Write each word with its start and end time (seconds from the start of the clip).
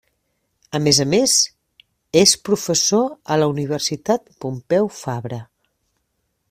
A 0.77 0.79
més 0.85 0.99
a 1.03 1.05
més, 1.09 1.35
és 2.23 2.33
professor 2.49 3.05
a 3.35 3.39
la 3.43 3.51
Universitat 3.55 4.27
Pompeu 4.47 4.93
Fabra. 5.03 5.43